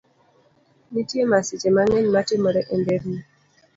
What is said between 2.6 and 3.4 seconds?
e nderni.